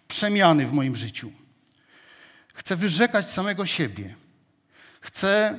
[0.09, 1.33] przemiany w moim życiu.
[2.55, 4.15] Chcę wyrzekać samego siebie.
[5.01, 5.59] Chcę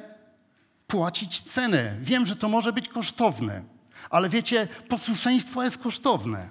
[0.88, 1.98] płacić cenę.
[2.02, 3.64] Wiem, że to może być kosztowne,
[4.10, 6.50] ale wiecie, posłuszeństwo jest kosztowne,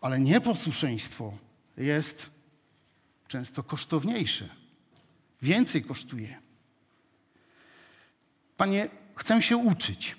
[0.00, 1.32] ale nieposłuszeństwo
[1.76, 2.31] jest
[3.32, 4.48] często kosztowniejsze.
[5.42, 6.38] Więcej kosztuje.
[8.56, 10.16] Panie, chcę się uczyć.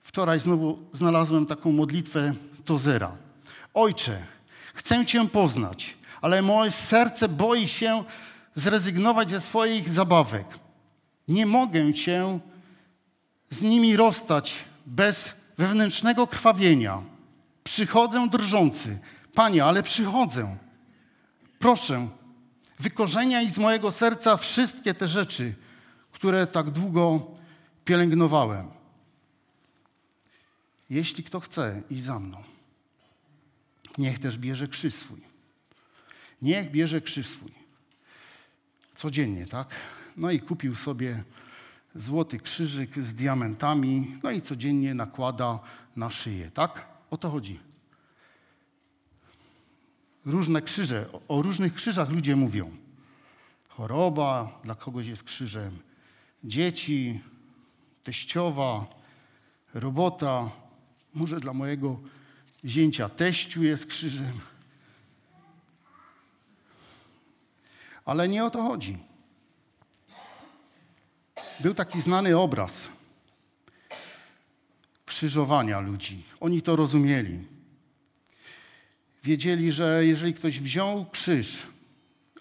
[0.00, 3.16] Wczoraj znowu znalazłem taką modlitwę Tozera.
[3.74, 4.26] Ojcze,
[4.74, 8.04] chcę Cię poznać, ale moje serce boi się
[8.54, 10.46] zrezygnować ze swoich zabawek.
[11.28, 12.38] Nie mogę Cię
[13.50, 17.02] z nimi rozstać bez wewnętrznego krwawienia.
[17.64, 18.98] Przychodzę drżący.
[19.34, 20.56] Panie, ale przychodzę.
[21.58, 22.08] Proszę,
[22.78, 25.54] wykorzeniaj z mojego serca wszystkie te rzeczy,
[26.12, 27.26] które tak długo
[27.84, 28.68] pielęgnowałem.
[30.90, 32.42] Jeśli kto chce iść za mną,
[33.98, 35.20] niech też bierze krzyż swój.
[36.42, 37.52] Niech bierze krzyż swój.
[38.94, 39.68] Codziennie, tak?
[40.16, 41.24] No i kupił sobie
[41.94, 45.58] złoty krzyżyk z diamentami, no i codziennie nakłada
[45.96, 46.86] na szyję, tak?
[47.10, 47.67] O to chodzi
[50.28, 51.06] różne krzyże.
[51.28, 52.76] O różnych krzyżach ludzie mówią.
[53.68, 55.78] Choroba dla kogoś jest krzyżem,
[56.44, 57.20] dzieci,
[58.04, 58.86] teściowa,
[59.74, 60.50] robota,
[61.14, 62.00] może dla mojego
[62.64, 64.40] zięcia teściu jest krzyżem.
[68.04, 68.98] Ale nie o to chodzi.
[71.60, 72.88] Był taki znany obraz
[75.06, 76.22] krzyżowania ludzi.
[76.40, 77.57] Oni to rozumieli
[79.24, 81.58] wiedzieli, że jeżeli ktoś wziął krzyż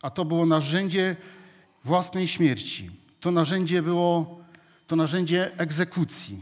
[0.01, 1.15] a to było narzędzie
[1.83, 2.91] własnej śmierci.
[3.19, 4.39] To narzędzie było
[4.87, 6.41] to narzędzie egzekucji.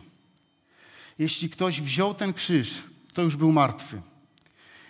[1.20, 4.02] Jeśli ktoś wziął ten krzyż, to już był martwy.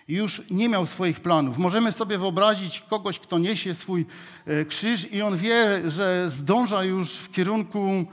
[0.08, 1.58] I już nie miał swoich planów.
[1.58, 4.06] Możemy sobie wyobrazić kogoś, kto niesie swój
[4.46, 8.06] e, krzyż i on wie, że zdąża już w kierunku,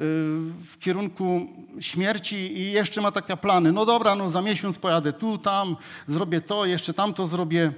[0.00, 1.46] w kierunku
[1.80, 3.72] śmierci i jeszcze ma takie plany.
[3.72, 7.72] No dobra, no za miesiąc pojadę tu, tam, zrobię to, jeszcze tamto zrobię.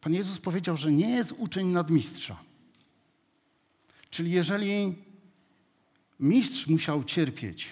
[0.00, 2.36] Pan Jezus powiedział, że nie jest uczeń nadmistrza.
[4.10, 4.94] Czyli jeżeli
[6.20, 7.70] mistrz musiał cierpieć,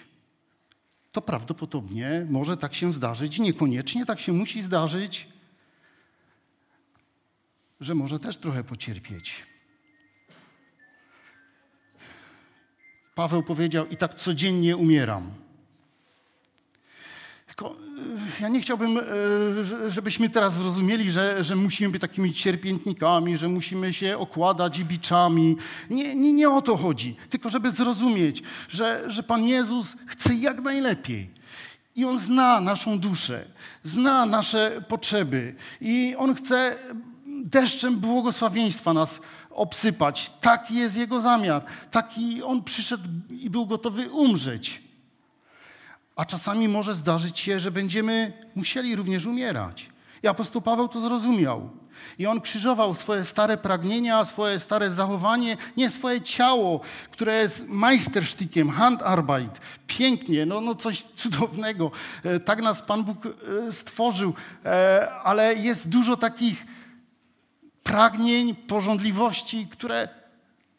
[1.12, 5.28] to prawdopodobnie może tak się zdarzyć, niekoniecznie tak się musi zdarzyć,
[7.80, 9.51] że może też trochę pocierpieć.
[13.14, 15.30] Paweł powiedział: I tak codziennie umieram.
[17.46, 17.76] Tylko
[18.40, 23.92] ja nie chciałbym, e, żebyśmy teraz zrozumieli, że, że musimy być takimi cierpiętnikami, że musimy
[23.92, 25.56] się okładać biczami.
[25.90, 27.16] Nie, nie, nie o to chodzi.
[27.30, 31.30] Tylko żeby zrozumieć, że, że Pan Jezus chce jak najlepiej.
[31.96, 33.44] I On zna naszą duszę,
[33.84, 35.54] zna nasze potrzeby.
[35.80, 36.76] I On chce
[37.44, 39.20] deszczem błogosławieństwa nas
[39.54, 40.32] obsypać.
[40.40, 41.64] Taki jest Jego zamiar.
[41.90, 44.82] Taki On przyszedł i był gotowy umrzeć.
[46.16, 49.90] A czasami może zdarzyć się, że będziemy musieli również umierać.
[50.22, 51.70] I apostoł Paweł to zrozumiał.
[52.18, 58.70] I on krzyżował swoje stare pragnienia, swoje stare zachowanie, nie swoje ciało, które jest majstersztykiem,
[58.70, 61.90] handarbeit, pięknie, no, no coś cudownego.
[62.24, 64.34] E, tak nas Pan Bóg e, stworzył,
[64.64, 66.66] e, ale jest dużo takich
[67.82, 70.08] pragnień, porządliwości, które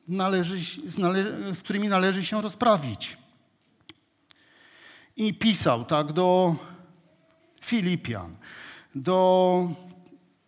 [0.08, 0.58] należy,
[0.92, 0.96] z,
[1.58, 3.18] z którymi należy się rozprawić.
[5.18, 6.56] I pisał tak do
[7.62, 8.36] Filipian,
[8.96, 9.70] do,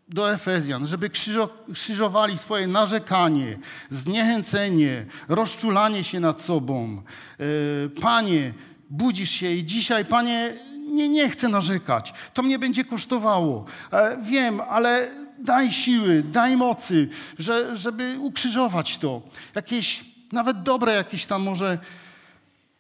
[0.08, 3.58] do Efezjan, żeby krzyżo, krzyżowali swoje narzekanie,
[3.90, 7.02] zniechęcenie, rozczulanie się nad sobą.
[7.40, 8.54] E, Panie,
[8.90, 10.58] budzisz się i dzisiaj, Panie,
[10.92, 12.14] nie, nie chcę narzekać.
[12.34, 13.66] To mnie będzie kosztowało.
[13.92, 19.22] E, wiem, ale daj siły, daj mocy, że, żeby ukrzyżować to.
[19.56, 21.80] Jakieś, nawet dobre jakieś tam może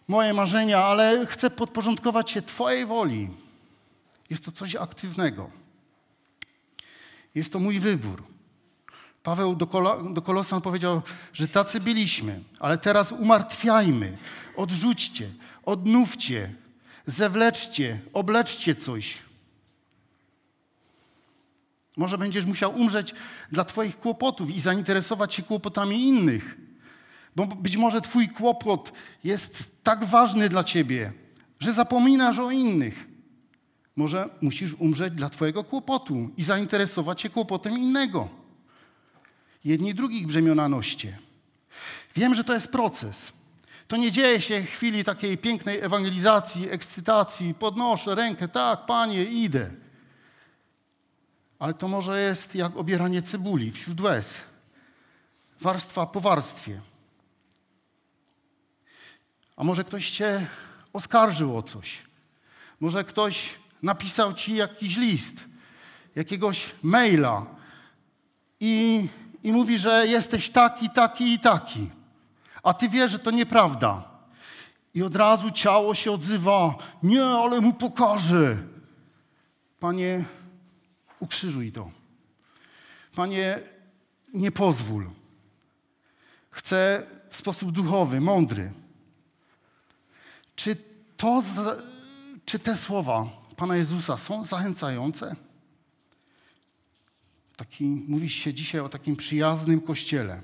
[0.08, 3.30] moje marzenia, ale chcę podporządkować się Twojej woli.
[4.30, 5.50] Jest to coś aktywnego.
[7.36, 8.24] Jest to mój wybór.
[9.24, 11.02] Paweł do, Kolo, do Kolosan powiedział,
[11.34, 14.18] że tacy byliśmy, ale teraz umartwiajmy,
[14.56, 15.30] odrzućcie,
[15.63, 16.54] odnówcie,
[17.06, 19.24] zewleczcie, obleczcie coś.
[21.97, 23.13] Może będziesz musiał umrzeć
[23.51, 26.58] dla Twoich kłopotów i zainteresować się kłopotami innych.
[27.36, 28.91] Bo być może Twój kłopot
[29.23, 31.13] jest tak ważny dla Ciebie,
[31.60, 33.08] że zapominasz o innych.
[33.95, 38.29] Może musisz umrzeć dla Twojego kłopotu i zainteresować się kłopotem innego.
[39.65, 41.17] Jedni drugich brzemiona noście.
[42.15, 43.34] Wiem, że to jest proces.
[43.88, 49.71] To nie dzieje się w chwili takiej pięknej ewangelizacji, ekscytacji, podnoszę rękę, tak, panie, idę.
[51.65, 54.41] Ale to może jest jak obieranie cebuli wśród łez.
[55.62, 56.82] Warstwa po warstwie.
[59.56, 60.47] A może ktoś cię
[60.93, 62.04] oskarżył o coś.
[62.80, 65.36] Może ktoś napisał ci jakiś list,
[66.15, 67.45] jakiegoś maila
[68.60, 69.08] i,
[69.43, 71.91] i mówi, że jesteś taki, taki i taki.
[72.63, 74.04] A ty wiesz, że to nieprawda.
[74.93, 78.58] I od razu ciało się odzywa: Nie, ale mu pokażę.
[79.80, 80.25] Panie,
[81.25, 81.91] ukrzyżuj to.
[83.15, 83.59] Panie,
[84.33, 85.09] nie pozwól.
[86.51, 88.71] Chcę w sposób duchowy, mądry
[90.55, 90.77] czy,
[91.17, 91.43] to,
[92.45, 95.35] czy te słowa Pana Jezusa są zachęcające?
[97.55, 100.41] Taki, mówi się dzisiaj o takim przyjaznym kościele.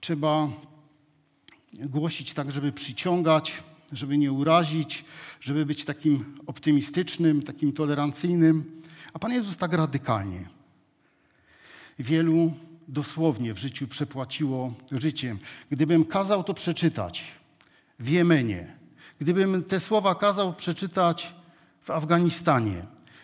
[0.00, 0.48] Trzeba
[1.72, 5.04] głosić tak, żeby przyciągać, żeby nie urazić,
[5.40, 8.82] żeby być takim optymistycznym, takim tolerancyjnym.
[9.16, 10.48] A Pan Jezus tak radykalnie.
[11.98, 12.52] Wielu
[12.88, 15.38] dosłownie w życiu przepłaciło życiem.
[15.70, 17.24] Gdybym kazał to przeczytać
[17.98, 18.76] w Jemenie,
[19.20, 21.34] Gdybym te słowa kazał przeczytać
[21.82, 22.82] w Afganistanie,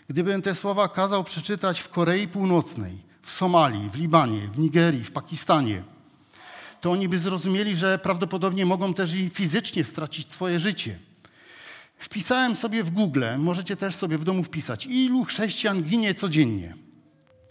[0.08, 5.12] gdybym te słowa kazał przeczytać w Korei Północnej, w Somalii, w Libanie, w Nigerii, w
[5.12, 5.82] Pakistanie,
[6.80, 10.98] to oni by zrozumieli, że prawdopodobnie mogą też i fizycznie stracić swoje życie.
[12.02, 16.76] Wpisałem sobie w Google, możecie też sobie w domu wpisać, ilu chrześcijan ginie codziennie.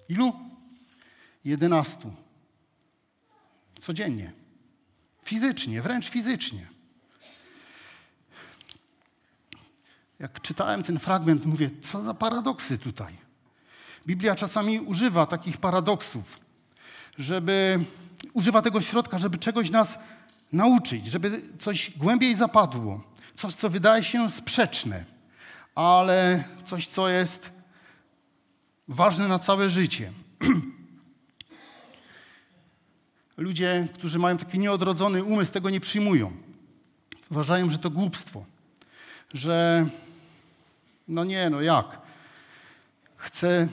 [0.10, 0.34] Ilu?
[1.45, 2.14] Jedenastu.
[3.80, 4.32] Codziennie.
[5.24, 6.68] Fizycznie, wręcz fizycznie.
[10.22, 13.14] jak czytałem ten fragment, mówię, co za paradoksy tutaj.
[14.08, 16.39] Biblia czasami używa takich paradoksów.
[17.18, 17.86] żeby
[18.34, 19.99] używa tego środka, żeby czegoś nas
[20.54, 23.04] nauczyć, żeby coś głębiej zapadło,
[23.41, 25.05] coś, co wydaje się sprzeczne,
[25.75, 27.51] ale coś, co jest
[28.87, 30.11] ważne na całe życie.
[33.37, 36.31] Ludzie, którzy mają taki nieodrodzony umysł, tego nie przyjmują.
[37.31, 38.45] Uważają, że to głupstwo,
[39.33, 39.85] że
[41.07, 42.01] no nie, no jak?
[43.15, 43.67] Chce,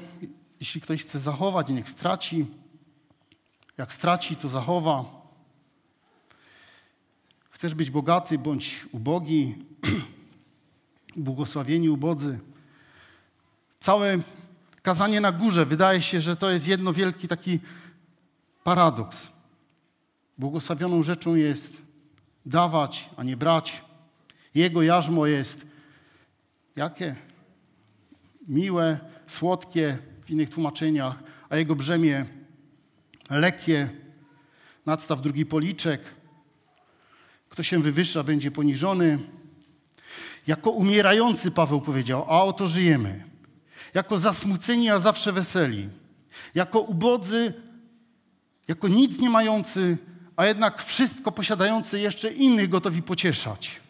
[0.61, 2.47] jeśli ktoś chce zachować, niech straci.
[3.79, 5.18] Jak straci, to zachowa.
[7.59, 9.55] Chcesz być bogaty, bądź ubogi,
[11.17, 12.39] błogosławieni ubodzy.
[13.79, 14.19] Całe
[14.83, 17.61] kazanie na górze wydaje się, że to jest jedno wielki taki
[18.65, 19.29] paradoks.
[20.39, 21.83] Błogosławioną rzeczą jest
[22.47, 23.85] dawać, a nie brać.
[24.55, 25.67] Jego jarzmo jest
[26.77, 27.17] jakie?
[28.49, 32.27] Miłe, słodkie w innych tłumaczeniach, a jego brzemię
[33.31, 33.89] lekkie.
[34.87, 36.18] Nadstaw drugi policzek.
[37.59, 39.19] Kto się wywyższa, będzie poniżony.
[40.47, 43.25] Jako umierający, Paweł powiedział, a oto żyjemy.
[43.95, 45.89] Jako zasmuceni, a zawsze weseli.
[46.55, 47.55] Jako ubodzy,
[48.69, 49.99] jako nic nie mający,
[50.37, 53.81] a jednak wszystko posiadający jeszcze innych gotowi pocieszać.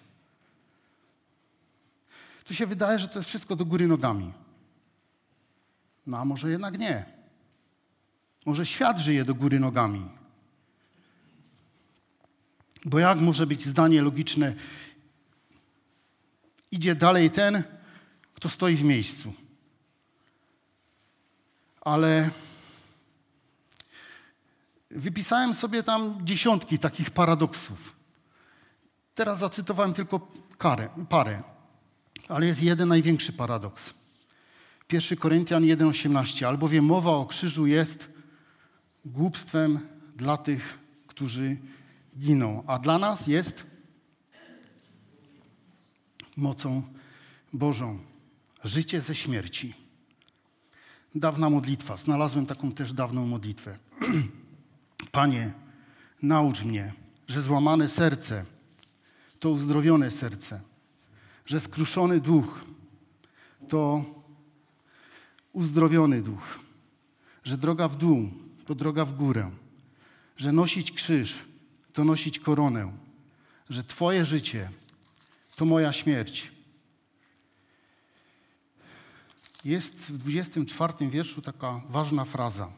[2.45, 4.33] Tu się wydaje, że to jest wszystko do góry nogami.
[6.07, 7.05] No a może jednak nie.
[8.47, 10.18] Może świat żyje do góry nogami.
[12.89, 14.55] Bo jak może być zdanie logiczne?
[16.71, 17.63] Idzie dalej ten,
[18.35, 19.33] kto stoi w miejscu.
[21.81, 22.31] Ale
[24.91, 27.97] wypisałem sobie tam dziesiątki takich paradoksów.
[29.15, 31.43] Teraz zacytowałem tylko karę, parę,
[32.29, 33.95] ale jest jeden największy paradoks.
[34.93, 36.47] 1 Koryntian 1,18.
[36.47, 38.09] Albowiem mowa o krzyżu jest
[39.05, 39.81] głupstwem
[40.17, 41.57] dla tych, którzy
[42.19, 43.67] giną, a dla nas jest
[46.37, 46.83] mocą
[47.53, 47.99] Bożą.
[48.65, 49.75] Życie ze śmierci.
[51.15, 51.97] Dawna modlitwa.
[51.97, 53.79] Znalazłem taką też dawną modlitwę.
[55.13, 55.53] Panie,
[56.23, 56.93] naucz mnie,
[57.29, 58.45] że złamane serce
[59.41, 60.61] to uzdrowione serce,
[61.47, 62.65] że skruszony duch
[63.69, 64.05] to
[65.53, 66.59] uzdrowiony duch,
[67.45, 68.31] że droga w dół
[68.67, 69.51] to droga w górę,
[70.37, 71.48] że nosić krzyż
[71.99, 72.93] to nosić koronę,
[73.71, 74.71] że Twoje życie
[75.57, 76.51] to moja śmierć.
[79.65, 82.73] Jest w 24 wierszu taka ważna fraza.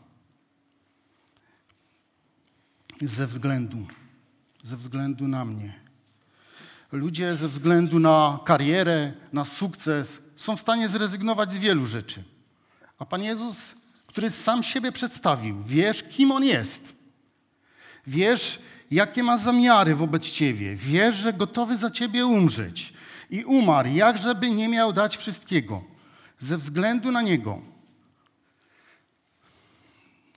[3.03, 3.87] Ze względu,
[4.63, 5.81] ze względu na mnie.
[6.93, 12.23] Ludzie ze względu na karierę, na sukces są w stanie zrezygnować z wielu rzeczy.
[12.99, 13.75] A Pan Jezus,
[14.07, 16.89] który sam siebie przedstawił, wiesz, kim On jest.
[18.07, 18.59] Wiesz,
[18.91, 20.77] jakie ma zamiary wobec Ciebie.
[20.77, 22.93] Wiesz, że gotowy za Ciebie umrzeć.
[23.31, 25.85] I umarł, jak żeby nie miał dać wszystkiego.
[26.39, 27.61] Ze względu na Niego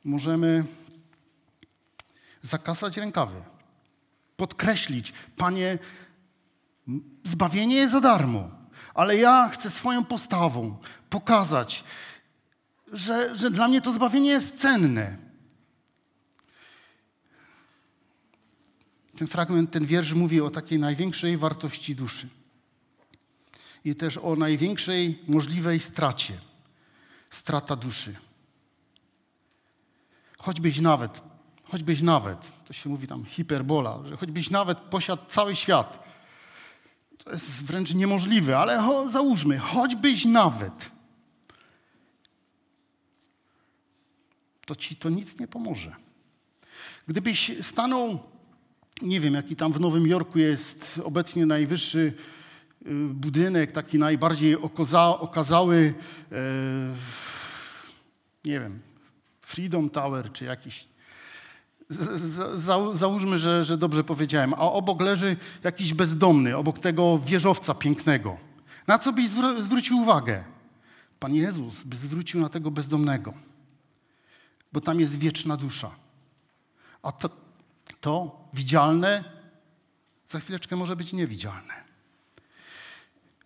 [0.06, 0.66] możemy
[2.41, 3.43] zakasać rękawy,
[4.38, 5.80] podkreślić, Panie,
[7.24, 8.51] zbawienie jest za darmo,
[8.93, 10.78] ale ja chcę swoją postawą
[11.10, 11.84] pokazać,
[12.91, 15.23] że, że dla mnie to zbawienie jest cenne.
[19.24, 22.30] Ten fragment, ten wiersz mówi o takiej największej wartości duszy
[23.86, 26.34] i też o największej możliwej stracie
[27.30, 28.16] strata duszy.
[30.38, 31.22] Choćbyś nawet,
[31.64, 36.08] choćbyś nawet, to się mówi tam hiperbola, że choćbyś nawet posiadł cały świat,
[37.18, 40.92] to jest wręcz niemożliwe, ale ho, załóżmy, choćbyś nawet
[44.66, 45.96] to ci to nic nie pomoże.
[47.08, 48.33] Gdybyś stanął,
[49.02, 55.20] nie wiem, jaki tam w Nowym Jorku jest obecnie najwyższy y, budynek, taki najbardziej okaza,
[55.20, 55.94] okazały,
[56.32, 56.36] e,
[58.46, 58.80] nie wiem,
[59.41, 60.88] Freedom Tower czy jakiś.
[62.94, 68.38] załóżmy, że, że dobrze powiedziałem, a obok leży jakiś bezdomny, obok tego wieżowca pięknego.
[68.88, 69.30] Na co byś
[69.62, 70.46] zwrócił uwagę?
[71.20, 73.34] Pan Jezus by zwrócił na tego bezdomnego
[74.74, 75.91] bo tam jest wieczna dusza.
[77.04, 77.30] A to,
[78.04, 79.24] to widzialne
[80.28, 81.74] za chwileczkę może być niewidzialne.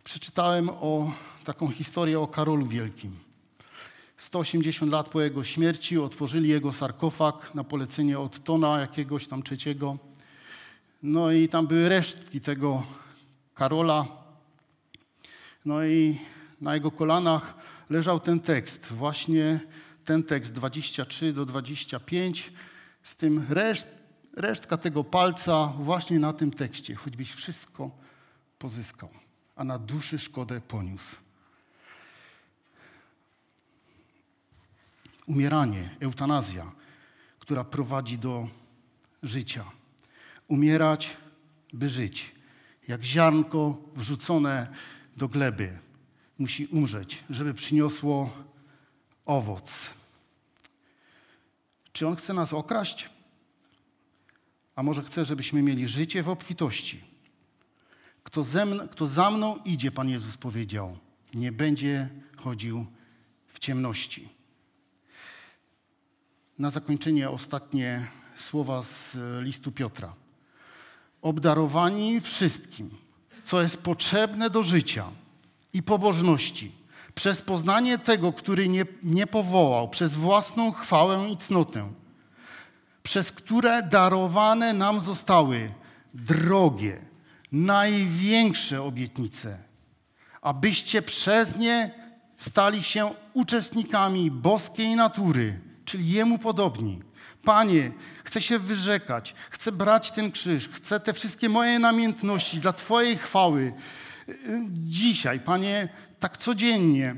[0.03, 1.12] Przeczytałem o
[1.43, 3.20] taką historię o Karolu Wielkim.
[4.18, 9.97] 180 lat po jego śmierci otworzyli jego sarkofag na polecenie od Tona jakiegoś tam trzeciego.
[11.03, 12.84] No i tam były resztki tego
[13.53, 14.08] Karola.
[15.66, 16.20] No i
[16.62, 17.53] na jego kolanach
[17.89, 19.60] leżał ten tekst, właśnie
[20.05, 22.53] ten tekst 23 do 25,
[23.03, 24.07] z tym reszt,
[24.38, 27.92] resztka tego palca właśnie na tym tekście, choćbyś wszystko
[28.60, 29.10] pozyskał,
[29.56, 31.16] a na duszy szkodę poniósł.
[35.28, 36.72] Umieranie, eutanazja,
[37.40, 38.48] która prowadzi do
[39.24, 39.66] życia.
[40.48, 41.18] Umierać,
[41.74, 42.36] by żyć.
[42.88, 44.68] Jak ziarnko wrzucone
[45.18, 45.80] do gleby
[46.40, 48.30] musi umrzeć, żeby przyniosło
[49.26, 49.90] owoc.
[51.94, 53.16] Czy On chce nas okraść?
[54.78, 57.04] A może chce, żebyśmy mieli życie w obfitości?
[58.24, 60.98] Kto, mną, kto za mną idzie, Pan Jezus powiedział,
[61.34, 62.86] nie będzie chodził
[63.48, 64.30] w ciemności.
[66.60, 70.14] Na zakończenie ostatnie słowa z listu Piotra.
[71.22, 72.90] Obdarowani wszystkim,
[73.44, 75.06] co jest potrzebne do życia
[75.74, 76.72] i pobożności,
[77.16, 81.90] przez poznanie tego, który nie, nie powołał, przez własną chwałę i cnotę,
[83.08, 85.70] przez które darowane nam zostały
[86.14, 87.01] drogie,
[87.51, 89.58] największe obietnice,
[90.41, 91.91] abyście przez nie
[92.38, 97.01] stali się uczestnikami boskiej natury, czyli Jemu podobni.
[97.43, 97.91] Panie,
[98.24, 103.74] chcę się wyrzekać, chcę brać ten krzyż, chcę te wszystkie moje namiętności dla Twojej chwały.
[104.70, 105.89] Dzisiaj, Panie,
[106.20, 107.16] tak codziennie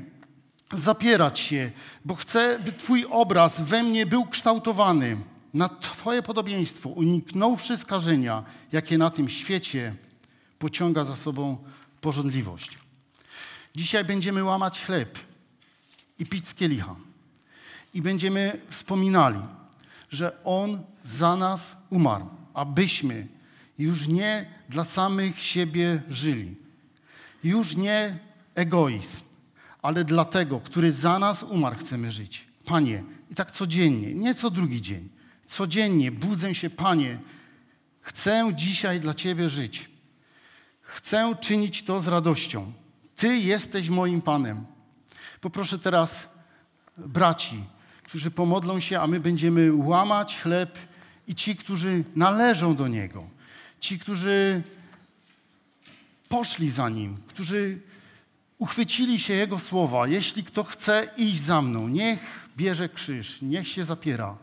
[0.72, 1.70] zapierać się,
[2.04, 5.16] bo chcę, by Twój obraz we mnie był kształtowany
[5.54, 9.94] na Twoje podobieństwo, uniknąwszy skażenia, jakie na tym świecie
[10.58, 11.58] pociąga za sobą
[12.00, 12.78] porządliwość.
[13.74, 15.18] Dzisiaj będziemy łamać chleb
[16.18, 16.96] i pić z kielicha.
[17.94, 19.40] I będziemy wspominali,
[20.10, 23.26] że On za nas umarł, abyśmy
[23.78, 26.54] już nie dla samych siebie żyli.
[27.44, 28.18] Już nie
[28.54, 29.20] egoizm,
[29.82, 32.46] ale dla tego, który za nas umarł, chcemy żyć.
[32.64, 35.08] Panie, i tak codziennie, nie co drugi dzień,
[35.50, 37.18] codziennie budzę się, Panie,
[38.00, 39.90] chcę dzisiaj dla Ciebie żyć.
[40.82, 42.72] Chcę czynić to z radością.
[43.16, 44.66] Ty jesteś moim Panem.
[45.40, 46.28] Poproszę teraz
[46.96, 47.62] braci,
[48.02, 50.78] którzy pomodlą się, a my będziemy łamać chleb
[51.28, 53.24] i ci, którzy należą do Niego,
[53.80, 54.62] ci, którzy
[56.28, 57.80] poszli za Nim, którzy
[58.58, 60.06] uchwycili się Jego słowa.
[60.06, 64.36] Jeśli kto chce iść za mną, niech bierze krzyż, niech się zapiera,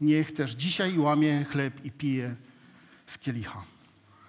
[0.00, 2.34] niech też dzisiaj łamie chleb i pije
[3.06, 3.64] z kielicha.